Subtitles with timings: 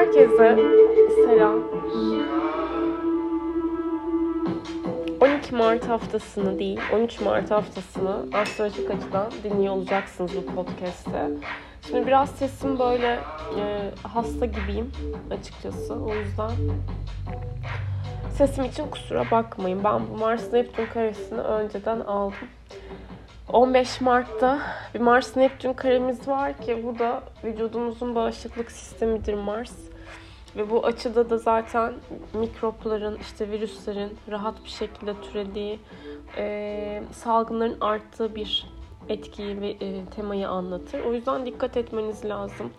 [0.00, 0.56] Herkese
[1.26, 1.60] selam.
[5.20, 11.30] 12 Mart haftasını değil, 13 Mart haftasını astrolojik açıdan dinliyor olacaksınız bu podcast'te.
[11.86, 13.18] Şimdi biraz sesim böyle
[13.58, 14.92] e, hasta gibiyim
[15.30, 15.94] açıkçası.
[15.94, 16.50] O yüzden
[18.36, 19.84] sesim için kusura bakmayın.
[19.84, 22.48] Ben bu Mars Neptün karesini önceden aldım.
[23.52, 24.58] 15 Mart'ta
[24.94, 29.89] bir Mars Neptün karemiz var ki bu da vücudumuzun bağışıklık sistemidir Mars.
[30.56, 31.94] Ve bu açıda da zaten
[32.34, 35.78] mikropların, işte virüslerin rahat bir şekilde türediği,
[36.36, 38.66] e, salgınların arttığı bir
[39.08, 41.00] etkiyi ve e, temayı anlatır.
[41.00, 42.70] O yüzden dikkat etmeniz lazım.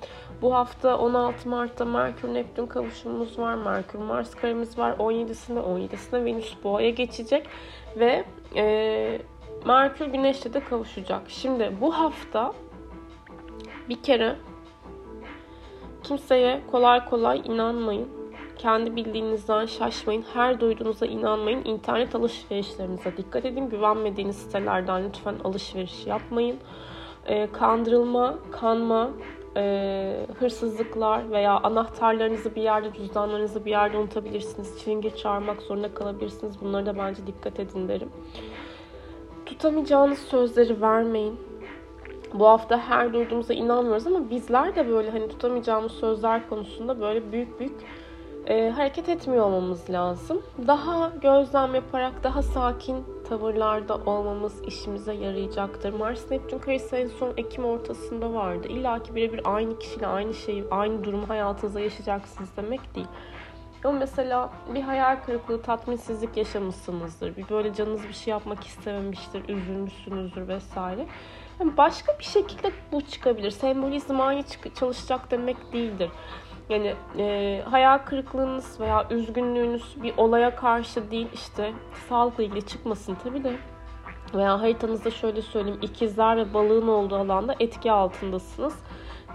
[0.42, 3.56] Bu hafta 16 Mart'ta Merkür Neptün kavuşumumuz var.
[3.56, 4.92] Merkür Mars karemiz var.
[4.92, 7.48] 17'sinde 17'sinde Venüs Boğa'ya geçecek
[8.00, 9.22] ve e,
[9.66, 11.22] Merkür Güneş'le de kavuşacak.
[11.28, 12.54] Şimdi bu hafta
[13.90, 14.36] bir kere
[16.04, 18.08] kimseye kolay kolay inanmayın.
[18.58, 20.26] Kendi bildiğinizden şaşmayın.
[20.34, 21.66] Her duyduğunuza inanmayın.
[21.66, 23.70] İnternet alışverişlerinize dikkat edin.
[23.70, 26.58] Güvenmediğiniz sitelerden lütfen alışveriş yapmayın.
[27.26, 29.10] E, kandırılma, kanma,
[29.58, 34.80] e, hırsızlıklar veya anahtarlarınızı bir yerde, cüzdanlarınızı bir yerde unutabilirsiniz.
[34.80, 36.62] Çilingir çağırmak zorunda kalabilirsiniz.
[36.62, 38.10] Bunlara da bence dikkat edin derim.
[39.46, 41.51] Tutamayacağınız sözleri vermeyin.
[42.34, 47.60] Bu hafta her duyduğumuza inanmıyoruz ama bizler de böyle hani tutamayacağımız sözler konusunda böyle büyük
[47.60, 47.76] büyük
[48.48, 50.42] e, hareket etmiyor olmamız lazım.
[50.68, 55.94] Daha gözlem yaparak daha sakin tavırlarda olmamız işimize yarayacaktır.
[55.94, 58.68] Mars Neptün karesi son Ekim ortasında vardı.
[58.68, 63.08] İlla ki birebir aynı kişiyle aynı şeyi, aynı durumu hayatınızda yaşayacaksınız demek değil.
[63.84, 67.38] Ama mesela bir hayal kırıklığı, tatminsizlik yaşamışsınızdır.
[67.38, 71.06] Bir böyle canınız bir şey yapmak istememiştir, üzülmüşsünüzdür vesaire.
[71.62, 73.52] Yani başka bir şekilde bu çıkabilir.
[73.52, 74.44] Sembolizm aynı
[74.80, 76.10] çalışacak demek değildir.
[76.70, 81.74] Yani e, hayal kırıklığınız veya üzgünlüğünüz bir olaya karşı değil işte
[82.10, 83.56] sağlıkla ilgili çıkmasın tabii de
[84.34, 88.76] veya haritanızda şöyle söyleyeyim ikizler ve balığın olduğu alanda etki altındasınız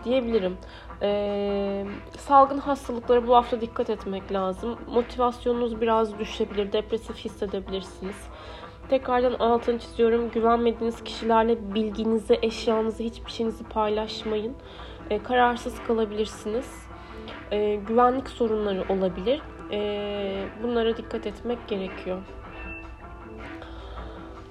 [0.04, 0.56] diyebilirim.
[1.02, 1.86] Ee,
[2.18, 4.78] salgın hastalıklara bu hafta dikkat etmek lazım.
[4.86, 8.16] Motivasyonunuz biraz düşebilir, depresif hissedebilirsiniz.
[8.88, 10.30] Tekrardan altını çiziyorum.
[10.30, 14.54] Güvenmediğiniz kişilerle bilginizi, eşyanızı, hiçbir şeyinizi paylaşmayın.
[15.10, 16.86] Ee, kararsız kalabilirsiniz.
[17.52, 19.42] Ee, güvenlik sorunları olabilir.
[19.70, 22.18] Ee, bunlara dikkat etmek gerekiyor.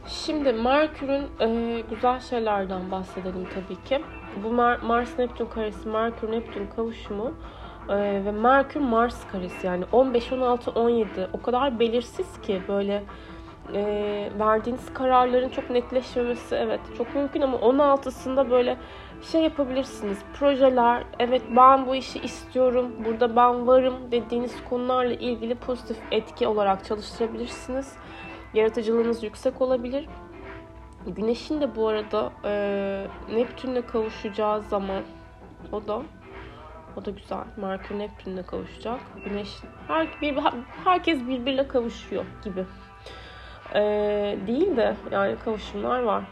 [0.08, 4.06] Şimdi Merkür'ün e, güzel şeylerden bahsedelim tabii ki.
[4.44, 7.34] Bu Mar- Mars-Neptün karesi, Merkür-Neptün kavuşumu
[7.90, 7.96] e,
[8.26, 13.04] ve Merkür-Mars karesi yani 15, 16, 17 o kadar belirsiz ki böyle
[13.74, 18.78] e, verdiğiniz kararların çok netleşmemesi evet çok mümkün ama 16'sında böyle
[19.32, 20.18] şey yapabilirsiniz.
[20.34, 26.86] Projeler, evet ben bu işi istiyorum, burada ben varım dediğiniz konularla ilgili pozitif etki olarak
[26.86, 27.94] çalıştırabilirsiniz.
[28.54, 30.06] Yaratıcılığınız yüksek olabilir.
[31.08, 35.04] Güneşin de bu arada e, Neptün'le kavuşacağı zaman
[35.72, 36.02] o da
[36.98, 37.44] o da güzel.
[37.58, 39.00] Merkür Neptün'le kavuşacak.
[39.26, 39.50] Güneş
[39.88, 40.38] her, bir,
[40.84, 42.66] herkes birbiriyle kavuşuyor gibi.
[43.74, 43.80] E,
[44.48, 46.24] değil de yani kavuşumlar var.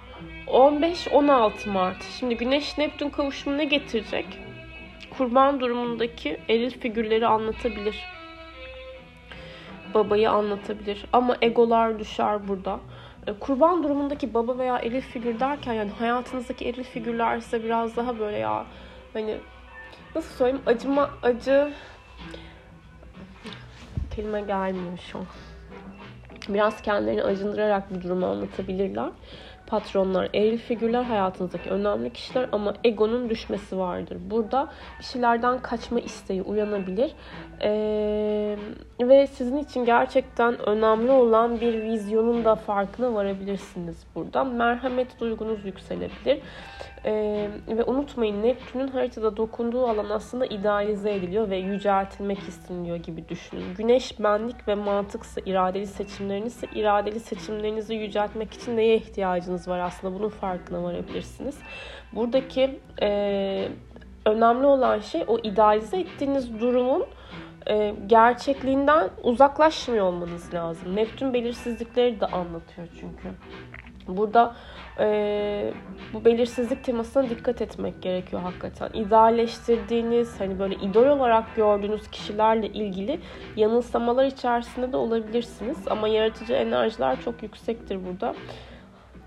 [0.48, 2.04] 15-16 Mart.
[2.20, 4.40] Şimdi Güneş Neptün kavuşumu ne getirecek?
[5.18, 8.06] Kurban durumundaki eril figürleri anlatabilir.
[9.94, 11.06] Babayı anlatabilir.
[11.14, 12.80] Ama egolar düşer burada.
[13.28, 18.20] E, kurban durumundaki baba veya eril figür derken yani hayatınızdaki eril figürler ise biraz daha
[18.20, 18.66] böyle ya
[19.14, 19.38] hani
[20.16, 21.74] nasıl söyleyeyim acıma acı
[24.16, 25.26] kelime gelmiyor şu an.
[26.50, 29.10] Biraz kendilerini acındırarak bu durumu anlatabilirler
[29.74, 34.18] patronlar, eril figürler hayatınızdaki önemli kişiler ama egonun düşmesi vardır.
[34.30, 34.68] Burada
[35.00, 37.12] bir şeylerden kaçma isteği uyanabilir.
[37.62, 38.58] Ee,
[39.02, 44.44] ve sizin için gerçekten önemli olan bir vizyonun da farkına varabilirsiniz burada.
[44.44, 46.40] Merhamet duygunuz yükselebilir.
[47.06, 53.74] Ee, ve unutmayın Neptün'ün haritada dokunduğu alan aslında idealize ediliyor ve yüceltilmek isteniyor gibi düşünün.
[53.78, 60.30] Güneş benlik ve mantıksa iradeli seçimleriniz iradeli seçimlerinizi yüceltmek için neye ihtiyacınız var aslında bunun
[60.30, 61.58] farkına varabilirsiniz.
[62.14, 63.68] Buradaki e,
[64.26, 67.06] önemli olan şey o idealize ettiğiniz durumun
[67.70, 70.96] e, gerçekliğinden uzaklaşmıyor olmanız lazım.
[70.96, 73.30] Neptün belirsizlikleri de anlatıyor çünkü.
[74.08, 74.56] Burada
[75.00, 75.74] e,
[76.14, 78.90] bu belirsizlik temasına dikkat etmek gerekiyor hakikaten.
[78.94, 83.20] İdealleştirdiğiniz, hani böyle idol olarak gördüğünüz kişilerle ilgili
[83.56, 85.78] yanılsamalar içerisinde de olabilirsiniz.
[85.90, 88.36] Ama yaratıcı enerjiler çok yüksektir burada.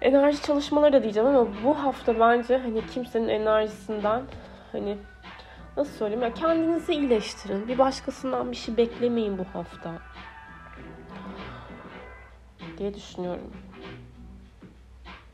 [0.07, 4.23] Enerji çalışmaları da diyeceğim ama bu hafta bence hani kimsenin enerjisinden
[4.73, 4.99] hani
[5.77, 7.69] nasıl söyleyeyim ya kendinizi iyileştirin.
[7.69, 9.93] Bir başkasından bir şey beklemeyin bu hafta.
[12.79, 13.53] Diye düşünüyorum.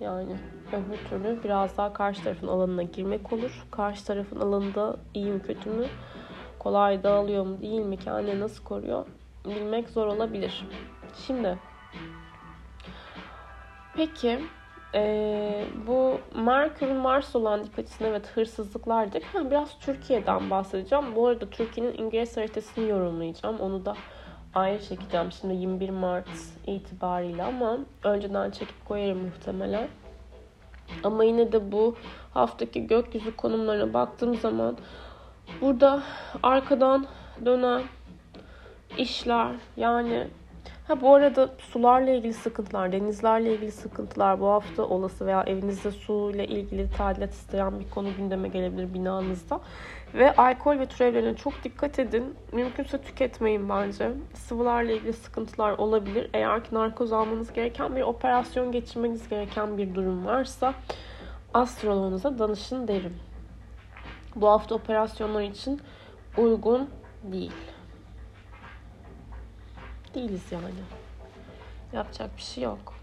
[0.01, 0.37] Yani
[0.73, 3.67] öbür türlü biraz daha karşı tarafın alanına girmek olur.
[3.71, 5.87] Karşı tarafın alanında iyi mi kötü mü,
[6.59, 9.07] kolay dağılıyor mu değil mi, kendini nasıl koruyor
[9.45, 10.67] bilmek zor olabilir.
[11.27, 11.59] Şimdi
[13.97, 14.41] peki
[14.95, 19.25] ee, bu Merkür Mars olan dikkat evet hırsızlıklardık.
[19.25, 21.05] Ha, biraz Türkiye'den bahsedeceğim.
[21.17, 23.61] Bu arada Türkiye'nin İngiliz haritasını yorumlayacağım.
[23.61, 23.97] Onu da
[24.55, 26.29] ayrı çekeceğim şimdi 21 Mart
[26.67, 29.89] itibariyle ama önceden çekip koyarım muhtemelen.
[31.05, 31.97] Ama yine de bu
[32.35, 34.77] haftaki gökyüzü konumlarına baktığım zaman
[35.61, 36.03] burada
[36.43, 37.07] arkadan
[37.45, 37.83] dönen
[38.99, 40.29] işler yani
[40.89, 46.31] Ha bu arada sularla ilgili sıkıntılar, denizlerle ilgili sıkıntılar bu hafta olası veya evinizde su
[46.35, 49.61] ile ilgili tadilat isteyen bir konu gündeme gelebilir binanızda.
[50.15, 52.35] Ve alkol ve türevlerine çok dikkat edin.
[52.53, 54.11] Mümkünse tüketmeyin bence.
[54.35, 56.31] Sıvılarla ilgili sıkıntılar olabilir.
[56.35, 60.75] Eğer ki narkoz almanız gereken bir operasyon geçirmeniz gereken bir durum varsa
[61.55, 63.17] astroloğunuza danışın derim.
[64.37, 65.81] Bu hafta operasyonlar için
[66.37, 66.91] uygun
[67.23, 67.53] değil
[70.15, 70.65] değiliz yani.
[71.93, 72.95] Yapacak bir şey yok.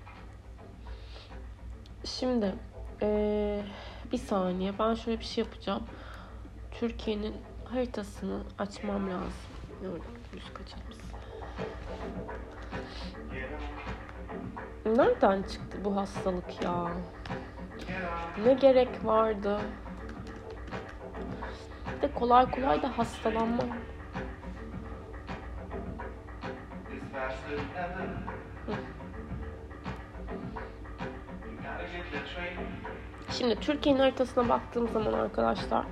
[2.05, 2.55] Şimdi
[3.01, 3.61] ee,
[4.11, 5.83] bir saniye ben şöyle bir şey yapacağım.
[6.71, 7.35] Türkiye'nin
[7.65, 9.31] haritasını açmam lazım.
[10.33, 10.97] Yüz kaçırmış.
[14.85, 16.91] Nereden çıktı bu hastalık ya?
[18.45, 19.59] Ne gerek vardı?
[22.01, 23.69] De kolay kolay da hastalanmam.
[33.37, 35.85] Şimdi Türkiye'nin haritasına baktığım zaman arkadaşlar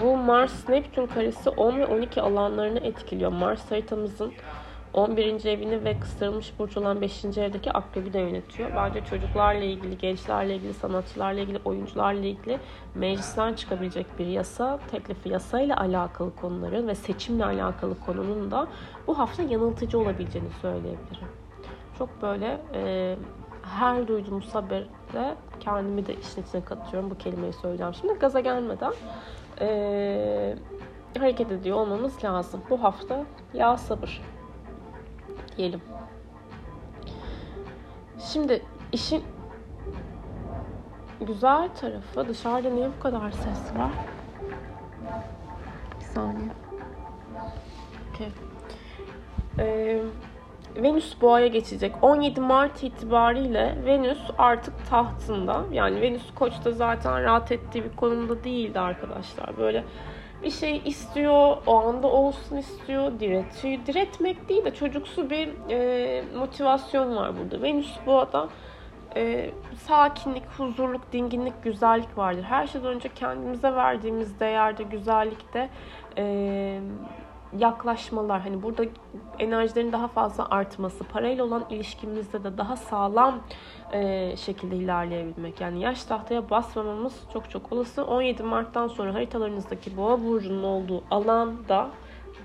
[0.00, 3.32] bu Mars Neptün karesi 10 ve 12 alanlarını etkiliyor.
[3.32, 4.32] Mars haritamızın
[4.94, 5.44] 11.
[5.44, 7.24] evini ve kıstırılmış burç olan 5.
[7.24, 8.70] evdeki akrebi de yönetiyor.
[8.76, 12.58] Bence çocuklarla ilgili, gençlerle ilgili, sanatçılarla ilgili, oyuncularla ilgili
[12.94, 18.66] meclisten çıkabilecek bir yasa teklifi, yasayla alakalı konuların ve seçimle alakalı konunun da
[19.06, 21.28] bu hafta yanıltıcı olabileceğini söyleyebilirim.
[21.98, 23.16] Çok böyle e,
[23.62, 27.10] her duyduğumuz haberde kendimi de işin içine katıyorum.
[27.10, 28.14] Bu kelimeyi söyleyeceğim şimdi.
[28.14, 28.92] Gaza gelmeden
[29.60, 30.56] e,
[31.18, 32.62] hareket ediyor olmamız lazım.
[32.70, 33.24] Bu hafta
[33.54, 34.33] ya sabır
[35.56, 35.80] diyelim.
[38.32, 38.62] Şimdi
[38.92, 39.24] işin
[41.20, 43.92] güzel tarafı dışarıda niye bu kadar ses var?
[46.00, 46.50] Bir saniye.
[48.14, 48.28] Okay.
[49.58, 50.00] Ee,
[50.76, 51.94] Venüs boğaya geçecek.
[52.02, 55.64] 17 Mart itibariyle Venüs artık tahtında.
[55.72, 59.56] Yani Venüs Koç'ta zaten rahat ettiği bir konumda değildi arkadaşlar.
[59.58, 59.84] Böyle
[60.44, 63.86] bir şey istiyor, o anda olsun istiyor, diretiyor.
[63.86, 67.62] Diretmek değil de çocuksu bir e, motivasyon var burada.
[67.62, 68.48] Venüs boğada
[69.16, 69.50] e,
[69.86, 72.42] sakinlik, huzurluk, dinginlik, güzellik vardır.
[72.42, 75.70] Her şeyden önce kendimize verdiğimiz değerde, güzellikte
[76.18, 76.80] e,
[77.58, 78.84] yaklaşmalar hani burada
[79.38, 83.38] enerjilerin daha fazla artması, parayla olan ilişkimizde de daha sağlam
[83.92, 85.60] e, şekilde ilerleyebilmek.
[85.60, 88.04] Yani yaş tahtaya basmamamız çok çok olası.
[88.04, 91.90] 17 Mart'tan sonra haritalarınızdaki boğa burcunun olduğu alanda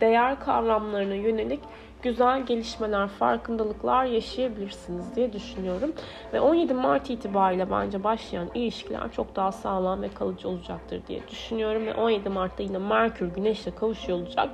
[0.02, 1.60] değer kavramlarına yönelik
[2.02, 5.94] güzel gelişmeler, farkındalıklar yaşayabilirsiniz diye düşünüyorum.
[6.34, 11.86] Ve 17 Mart itibariyle bence başlayan ilişkiler çok daha sağlam ve kalıcı olacaktır diye düşünüyorum.
[11.86, 14.50] Ve 17 Mart'ta yine Merkür Güneş'le kavuşuyor olacak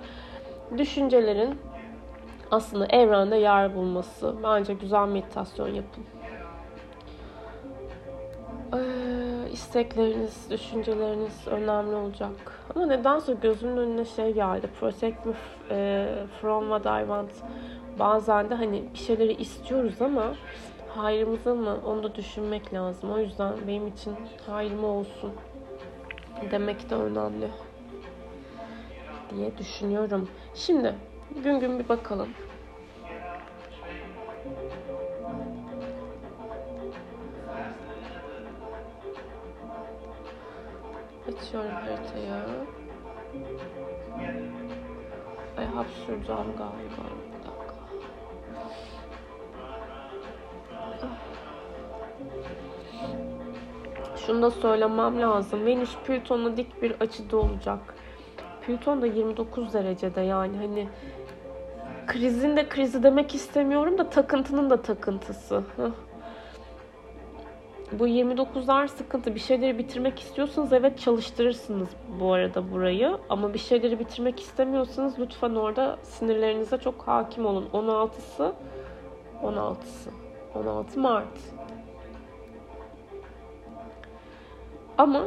[0.78, 1.60] düşüncelerin
[2.52, 4.36] aslında evrende yer bulması.
[4.44, 6.04] Bence güzel meditasyon yapın.
[8.74, 12.32] Ee, istekleriniz, düşünceleriniz önemli olacak.
[12.76, 14.70] Ama nedense gözümün önüne şey geldi.
[14.80, 15.34] Protect me
[15.70, 16.08] e,
[16.42, 17.32] from what I want.
[18.00, 20.34] Bazen de hani bir şeyleri istiyoruz ama
[20.90, 23.12] hayrımıza mı onu da düşünmek lazım.
[23.12, 24.16] O yüzden benim için
[24.48, 25.32] hayrıma olsun
[26.52, 27.48] demek de önemli
[29.30, 30.30] diye düşünüyorum.
[30.54, 30.96] Şimdi
[31.44, 32.30] gün gün bir bakalım.
[41.28, 42.34] Açıyorum haritayı.
[45.58, 47.04] Ay hapşuracağım galiba.
[47.28, 47.76] Bir dakika.
[54.18, 55.66] Şunu da söylemem lazım.
[55.66, 57.96] Venüs Plüton'la dik bir açıda olacak.
[58.66, 60.88] Plüton da 29 derecede yani hani
[62.08, 65.64] krizin de krizi demek istemiyorum da takıntının da takıntısı.
[67.92, 69.36] bu 29'lar sıkıntı.
[69.36, 73.18] Bir şeyleri bitirmek istiyorsanız evet çalıştırırsınız bu arada burayı.
[73.30, 77.70] Ama bir şeyleri bitirmek istemiyorsanız lütfen orada sinirlerinize çok hakim olun.
[77.74, 78.54] 16'sı
[79.44, 80.10] 16'sı
[80.56, 81.28] 16 Mart.
[84.98, 85.26] Ama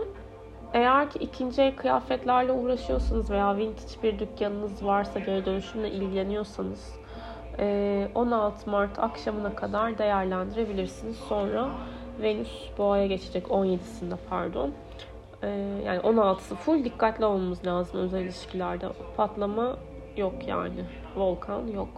[0.74, 6.98] eğer ki ikinci el kıyafetlerle uğraşıyorsanız veya vintage bir dükkanınız varsa geri dönüşümle ilgileniyorsanız
[8.14, 11.16] 16 Mart akşamına kadar değerlendirebilirsiniz.
[11.16, 11.68] Sonra
[12.22, 14.72] Venüs boğaya geçecek 17'sinde pardon.
[15.84, 18.86] Yani 16'sı full dikkatli olmamız lazım özel ilişkilerde.
[19.16, 19.76] Patlama
[20.16, 20.84] yok yani.
[21.16, 21.88] Volkan yok.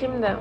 [0.00, 0.36] Şimdi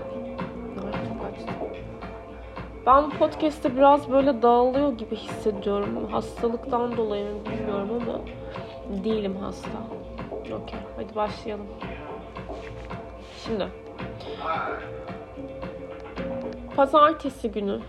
[2.85, 6.07] ben bu podcast'te biraz böyle dağılıyor gibi hissediyorum.
[6.11, 8.19] Hastalıktan dolayı mı bilmiyorum ama
[9.03, 9.69] değilim hasta.
[10.43, 11.67] Okey, hadi başlayalım.
[13.45, 13.67] Şimdi
[16.75, 17.79] Pazartesi günü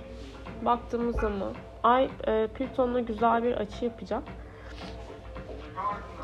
[0.62, 4.22] baktığımız zaman Ay e, Plüton'la güzel bir açı yapacak.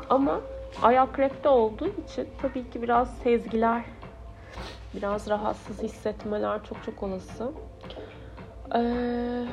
[0.09, 0.41] Ama
[0.81, 3.83] Ay akrepte olduğu için tabii ki biraz sezgiler,
[4.93, 7.51] biraz rahatsız hissetmeler çok çok olası.
[8.75, 9.45] Ee,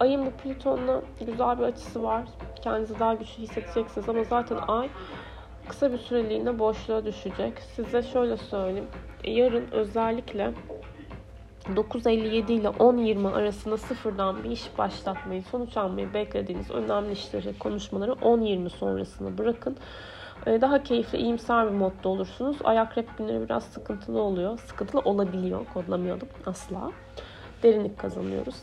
[0.00, 2.22] ayın bu Plüton'la güzel bir açısı var.
[2.62, 4.88] Kendinizi daha güçlü hissedeceksiniz ama zaten ay
[5.68, 7.58] kısa bir süreliğine boşluğa düşecek.
[7.58, 8.88] Size şöyle söyleyeyim.
[9.24, 10.54] Yarın özellikle
[11.74, 18.68] 9.57 ile 10.20 arasında sıfırdan bir iş başlatmayı, sonuç almayı beklediğiniz önemli işleri, konuşmaları 10.20
[18.68, 19.76] sonrasına bırakın.
[20.46, 22.56] Ee, daha keyifli, iyimser bir modda olursunuz.
[22.64, 24.58] Ayak rep günleri biraz sıkıntılı oluyor.
[24.58, 26.90] Sıkıntılı olabiliyor, kodlamayalım asla
[27.62, 28.56] derinlik kazanıyoruz.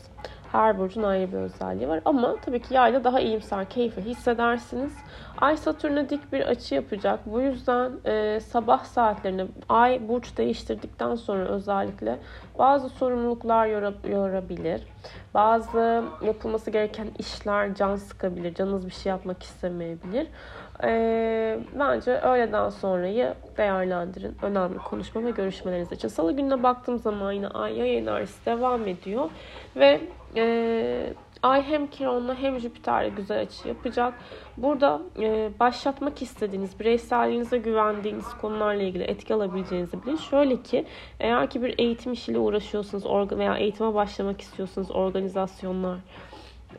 [0.52, 4.92] Her burcun ayrı bir özelliği var ama tabii ki yayda daha iyimser, keyifli hissedersiniz.
[5.38, 7.20] Ay Satürn'e dik bir açı yapacak.
[7.26, 12.18] Bu yüzden e, sabah saatlerinde ay burç değiştirdikten sonra özellikle
[12.58, 13.66] bazı sorumluluklar
[14.08, 14.82] yorabilir.
[15.34, 18.54] Bazı yapılması gereken işler can sıkabilir.
[18.54, 20.26] Canınız bir şey yapmak istemeyebilir.
[20.84, 24.36] E, bence öğleden sonrayı değerlendirin.
[24.42, 26.08] Önemli konuşma ve görüşmeleriniz için.
[26.08, 29.30] Salı gününe baktığım zaman yine ay yay enerjisi devam ediyor.
[29.76, 30.00] Ve
[30.36, 34.14] e, Ay hem Kiron'la hem Jüpiter'le güzel açı yapacak.
[34.56, 40.16] Burada e, başlatmak istediğiniz, bireyselliğinize güvendiğiniz konularla ilgili etki alabileceğinizi bilin.
[40.16, 40.86] Şöyle ki
[41.20, 43.04] eğer ki bir eğitim işiyle uğraşıyorsunuz
[43.38, 45.98] veya eğitime başlamak istiyorsanız organizasyonlar,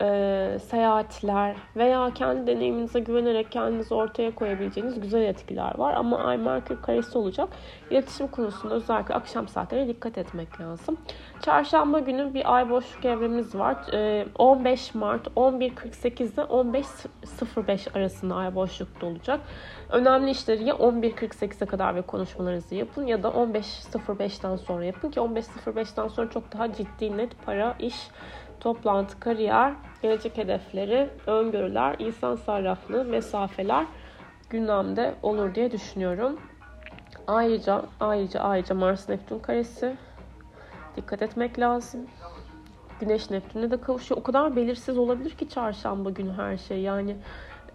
[0.02, 5.94] e, seyahatler veya kendi deneyiminize güvenerek kendinizi ortaya koyabileceğiniz güzel etkiler var.
[5.94, 7.50] Ama Ay Merkür karesi olacak.
[7.92, 10.98] İletişim konusunda özellikle akşam saatlerine dikkat etmek lazım.
[11.42, 13.94] Çarşamba günü bir ay boşluk evremiz var.
[13.94, 19.40] E, 15 Mart 11.48 ile 15.05 arasında ay boşlukta olacak.
[19.90, 26.08] Önemli işleri ya 11.48'e kadar ve konuşmalarınızı yapın ya da 15.05'ten sonra yapın ki 15.05'ten
[26.08, 27.96] sonra çok daha ciddi net para, iş
[28.60, 33.86] toplantı, kariyer, gelecek hedefleri, öngörüler, insan sarraflığı, mesafeler
[34.50, 36.40] gündemde olur diye düşünüyorum.
[37.28, 39.96] Ayrıca ayrıca ayrıca Mars Neptün karesi
[40.96, 42.08] dikkat etmek lazım.
[43.00, 44.22] Güneş Neptün'e de kavuşuyor.
[44.22, 46.82] O kadar belirsiz olabilir ki çarşamba günü her şey.
[46.82, 47.16] Yani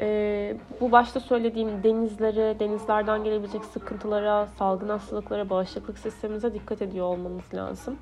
[0.00, 7.54] e, bu başta söylediğim denizlere, denizlerden gelebilecek sıkıntılara, salgın hastalıklara, bağışıklık sistemimize dikkat ediyor olmamız
[7.54, 7.98] lazım.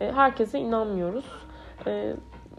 [0.00, 1.24] E, herkese inanmıyoruz.
[1.86, 2.14] E,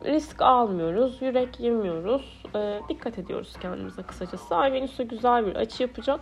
[0.06, 2.44] risk almıyoruz, yürek yemiyoruz.
[2.56, 4.56] E, dikkat ediyoruz kendimize kısacası.
[4.56, 6.20] Ay Venüs'e güzel bir açı yapacak.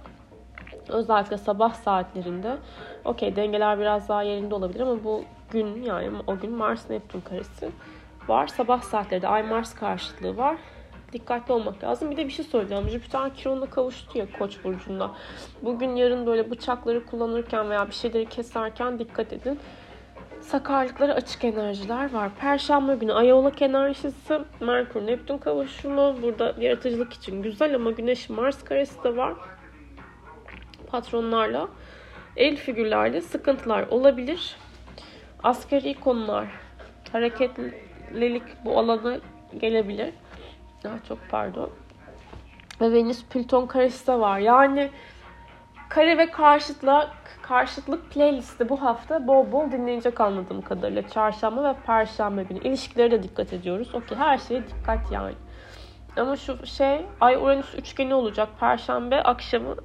[0.90, 2.58] Özellikle sabah saatlerinde.
[3.06, 7.70] Okey dengeler biraz daha yerinde olabilir ama bu gün yani o gün Mars Neptün karesi
[8.28, 8.48] var.
[8.48, 10.58] Sabah saatlerinde Ay Mars karşıtlığı var.
[11.14, 12.12] Dikkatli olmak lazım.
[12.12, 12.90] Bir de bir şey söyleyeceğim.
[12.90, 15.12] Jüpiter Kiron'la kavuştu ya Koç burcunda.
[15.62, 19.60] Bugün yarın böyle bıçakları kullanırken veya bir şeyleri keserken dikkat edin
[20.42, 22.32] sakarlıkları açık enerjiler var.
[22.40, 26.22] Perşembe günü Ayolak enerjisi, Merkür Neptün kavuşumu.
[26.22, 29.34] Burada yaratıcılık için güzel ama Güneş Mars karesi de var.
[30.88, 31.68] Patronlarla,
[32.36, 34.56] el figürlerle sıkıntılar olabilir.
[35.44, 36.48] Askeri konular,
[37.12, 39.18] hareketlilik bu alana
[39.60, 40.14] gelebilir.
[40.84, 41.70] Daha çok pardon.
[42.82, 44.40] Ve Venüs Plüton karesi de var.
[44.40, 44.90] Yani
[45.92, 51.08] kare ve karşıtla karşıtlık playlisti bu hafta bol bol dinlenecek anladığım kadarıyla.
[51.08, 52.60] Çarşamba ve perşembe günü.
[52.60, 53.96] İlişkilere de dikkat ediyoruz.
[53.96, 55.36] Okey her şeye dikkat yani.
[56.18, 58.50] Ama şu şey Ay Uranüs üçgeni olacak.
[58.60, 59.76] Perşembe akşamı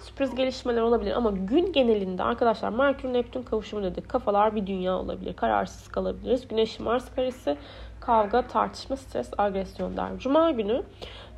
[0.00, 1.12] sürpriz gelişmeler olabilir.
[1.12, 4.08] Ama gün genelinde arkadaşlar Merkür Neptün kavuşumu dedik.
[4.08, 5.36] Kafalar bir dünya olabilir.
[5.36, 6.48] Kararsız kalabiliriz.
[6.48, 7.56] Güneş Mars karesi
[8.00, 10.18] kavga, tartışma, stres, agresyon der.
[10.18, 10.82] Cuma günü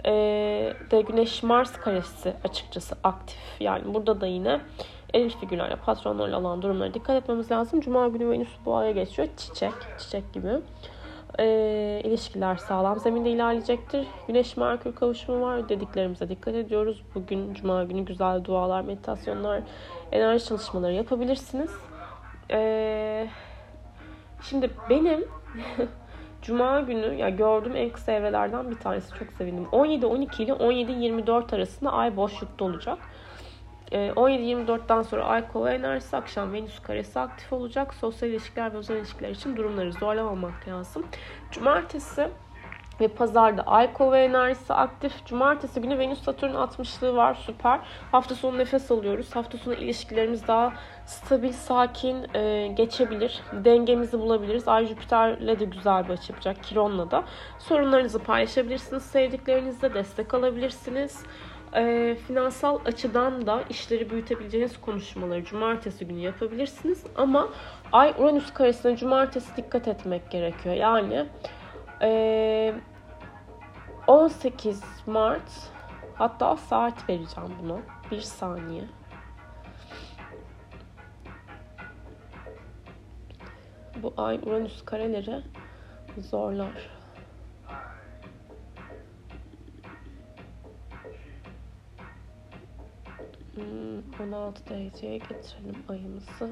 [0.05, 0.13] e,
[0.91, 3.61] de Güneş Mars karesi açıkçası aktif.
[3.61, 4.61] Yani burada da yine
[5.15, 7.81] eril figürlerle, patronlarla olan durumlara dikkat etmemiz lazım.
[7.81, 9.29] Cuma günü Venüs boğaya geçiyor.
[9.37, 10.51] Çiçek, çiçek gibi.
[11.39, 14.07] E, ilişkiler sağlam zeminde ilerleyecektir.
[14.27, 15.69] Güneş Merkür kavuşumu var.
[15.69, 17.03] Dediklerimize dikkat ediyoruz.
[17.15, 19.63] Bugün Cuma günü güzel dualar, meditasyonlar,
[20.13, 21.71] enerji çalışmaları yapabilirsiniz.
[22.51, 23.29] E,
[24.43, 25.25] şimdi benim
[26.43, 29.67] Cuma günü ya gördüğüm en kısa evrelerden bir tanesi çok sevindim.
[29.73, 32.99] 17-12 ile 17-24 arasında ay boşlukta olacak.
[33.93, 37.95] 17-24'ten ee, sonra Ay Kova enerjisi akşam Venüs karesi aktif olacak.
[37.95, 41.07] Sosyal ilişkiler ve özel ilişkiler için durumları zorlamamak lazım.
[41.51, 42.31] Cumartesi
[43.01, 45.27] ve pazarda Ay Kova enerjisi aktif.
[45.27, 47.81] Cumartesi günü Venüs Satürn 60'lığı var süper.
[48.13, 49.37] Hafta sonu nefes alıyoruz.
[49.37, 50.73] Hafta sonu ilişkilerimiz daha
[51.07, 53.41] stabil, sakin e, geçebilir.
[53.53, 54.69] Dengemizi bulabiliriz.
[54.69, 56.65] Ay Jüpiter'le de güzel bir açı yapacak.
[56.65, 57.25] Kiron'la da.
[57.59, 59.03] Sorunlarınızı paylaşabilirsiniz.
[59.03, 61.25] Sevdiklerinizle destek alabilirsiniz.
[61.75, 67.05] E, finansal açıdan da işleri büyütebileceğiniz konuşmaları cumartesi günü yapabilirsiniz.
[67.17, 67.49] Ama
[67.93, 70.75] Ay Uranüs karesine cumartesi dikkat etmek gerekiyor.
[70.75, 71.27] Yani
[72.03, 72.75] e,
[74.07, 75.51] 18 Mart
[76.15, 77.79] hatta saat vereceğim buna.
[78.11, 78.85] Bir saniye.
[84.03, 85.43] Bu ay Uranüs kareleri
[86.19, 87.00] zorlar.
[94.21, 96.51] 16 dereceye getirelim ayımızı.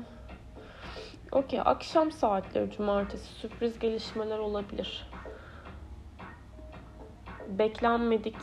[1.32, 5.06] Okey, akşam saatleri cumartesi sürpriz gelişmeler olabilir
[7.48, 8.36] beklenmedik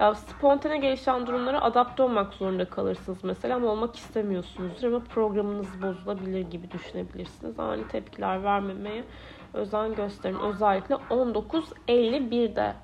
[0.00, 6.40] ya spontane gelişen durumlara adapte olmak zorunda kalırsınız mesela ama olmak istemiyorsunuzdur ama programınız bozulabilir
[6.40, 7.60] gibi düşünebilirsiniz.
[7.60, 9.04] Ani tepkiler vermemeye
[9.52, 10.38] özen gösterin.
[10.38, 12.74] Özellikle 19.51'de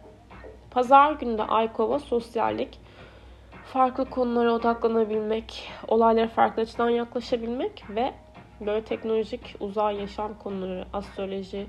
[0.71, 2.81] Pazar günü de Aykova sosyallik,
[3.73, 8.15] farklı konulara odaklanabilmek, olaylara farklı açıdan yaklaşabilmek ve
[8.61, 11.67] böyle teknolojik uzay yaşam konuları, astroloji,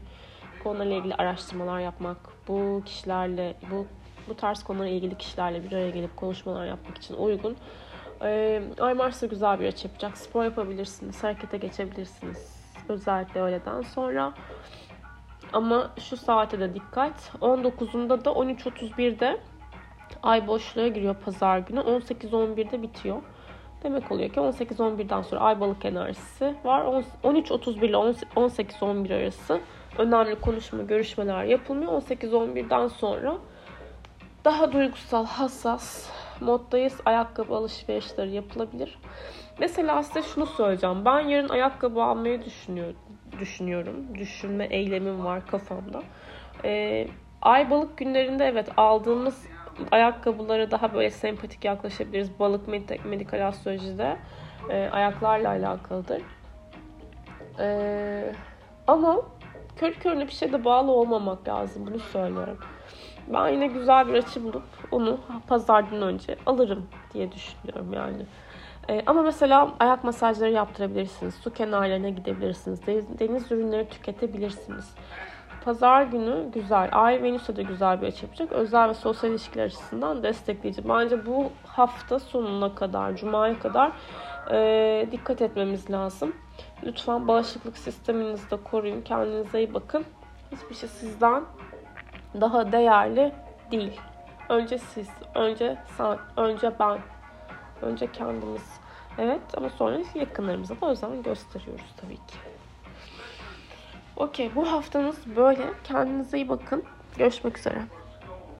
[0.63, 2.17] konularla ilgili araştırmalar yapmak,
[2.47, 3.87] bu kişilerle, bu
[4.27, 7.55] bu tarz konularla ilgili kişilerle bir araya gelip konuşmalar yapmak için uygun.
[8.21, 10.17] Ee, Ay Mars'ta güzel bir açı yapacak.
[10.17, 12.61] Spor yapabilirsiniz, harekete geçebilirsiniz.
[12.89, 14.33] Özellikle öğleden sonra.
[15.53, 17.31] Ama şu saate de dikkat.
[17.41, 19.39] 19'unda da 13.31'de
[20.23, 21.79] ay boşluğa giriyor pazar günü.
[21.79, 23.21] 18.11'de bitiyor.
[23.83, 27.03] Demek oluyor ki 18-11'den sonra ay balık enerjisi var.
[27.23, 27.95] 13-31 ile
[28.35, 29.59] 18-11 arası
[29.97, 31.91] önemli konuşma, görüşmeler yapılmıyor.
[31.91, 33.37] 18-11'den sonra
[34.45, 36.09] daha duygusal, hassas
[36.41, 37.01] moddayız.
[37.05, 38.97] Ayakkabı alışverişleri yapılabilir.
[39.59, 41.05] Mesela size şunu söyleyeceğim.
[41.05, 42.99] Ben yarın ayakkabı almayı düşünüyorum.
[43.39, 43.95] Düşünüyorum.
[44.15, 46.01] Düşünme eylemim var kafamda.
[46.63, 47.07] Ee,
[47.41, 49.47] ay balık günlerinde evet aldığımız
[49.91, 52.39] ayakkabılara daha böyle sempatik yaklaşabiliriz.
[52.39, 54.17] Balık med- medikal astrolojide
[54.69, 56.21] e, ayaklarla alakalıdır.
[57.59, 58.33] E,
[58.87, 59.21] ama
[59.75, 61.87] kör körüne bir şeyde bağlı olmamak lazım.
[61.87, 62.57] Bunu söylüyorum.
[63.27, 68.25] Ben yine güzel bir açı bulup onu pazardan önce alırım diye düşünüyorum yani.
[68.89, 71.35] Ee, ama mesela ayak masajları yaptırabilirsiniz.
[71.35, 72.87] Su kenarlarına gidebilirsiniz.
[72.87, 74.95] Deniz, deniz ürünleri tüketebilirsiniz.
[75.65, 76.89] Pazar günü güzel.
[76.91, 78.51] Ay Venüs'e de güzel bir açı yapacak.
[78.51, 80.89] Özel ve sosyal ilişkiler açısından destekleyici.
[80.89, 83.91] Bence bu hafta sonuna kadar, Cuma'ya kadar
[84.51, 86.35] e, dikkat etmemiz lazım.
[86.83, 89.01] Lütfen bağışıklık sisteminizi de koruyun.
[89.01, 90.05] Kendinize iyi bakın.
[90.51, 91.43] Hiçbir şey sizden
[92.41, 93.31] daha değerli
[93.71, 93.99] değil.
[94.49, 96.99] Önce siz, önce sen, önce ben,
[97.81, 98.79] önce kendimiz.
[99.17, 102.50] Evet ama sonra yakınlarımıza da özen gösteriyoruz tabii ki.
[104.21, 105.61] Okey bu haftanız böyle.
[105.83, 106.83] Kendinize iyi bakın.
[107.17, 107.81] Görüşmek üzere.